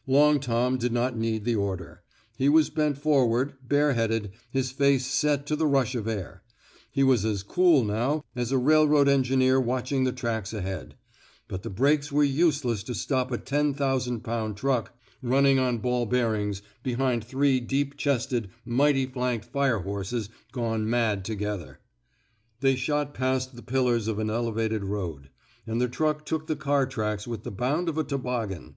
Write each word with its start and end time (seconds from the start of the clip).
'* 0.00 0.06
''Long 0.08 0.38
Tom 0.38 0.76
^' 0.76 0.78
did 0.78 0.92
not 0.92 1.16
need 1.16 1.46
the 1.46 1.54
order. 1.54 2.02
He 2.36 2.50
was 2.50 2.68
bent 2.68 2.98
forward, 2.98 3.54
bareheaded, 3.66 4.32
his 4.50 4.70
face 4.70 5.06
set 5.06 5.46
to 5.46 5.56
the 5.56 5.66
rush 5.66 5.94
of 5.94 6.06
air. 6.06 6.42
He 6.90 7.02
was 7.02 7.24
as 7.24 7.42
cool, 7.42 7.82
now, 7.84 8.22
as 8.36 8.52
a 8.52 8.58
railroad 8.58 9.08
engineer 9.08 9.58
watching 9.58 10.04
the 10.04 10.12
tracks 10.12 10.52
ahead; 10.52 10.94
but 11.48 11.62
the 11.62 11.70
brakes 11.70 12.12
were 12.12 12.22
useless 12.22 12.82
to 12.82 12.92
stop 12.94 13.32
a 13.32 13.38
ten 13.38 13.72
thousand 13.72 14.20
pound 14.20 14.58
truck 14.58 14.94
running 15.22 15.58
on 15.58 15.78
ball 15.78 16.04
139 16.04 16.50
THE 16.50 16.54
SMOKE. 16.54 16.60
EATERS 16.92 16.98
bearings 17.08 17.24
beliiiid 17.24 17.24
three 17.26 17.60
deep 17.60 17.96
chested, 17.96 18.50
mighty 18.66 19.06
flanked 19.06 19.46
fire 19.46 19.78
horses 19.78 20.28
gone 20.52 20.90
mad 20.90 21.24
together. 21.24 21.80
They 22.60 22.76
shot 22.76 23.14
past 23.14 23.56
the 23.56 23.62
pillars 23.62 24.06
of 24.06 24.18
an 24.18 24.28
elevated 24.28 24.84
road; 24.84 25.30
and 25.66 25.80
the 25.80 25.88
truck 25.88 26.26
took 26.26 26.46
the 26.46 26.56
car 26.56 26.84
tracks 26.84 27.26
with 27.26 27.44
the 27.44 27.50
bound 27.50 27.88
of 27.88 27.96
a 27.96 28.04
toboggan. 28.04 28.74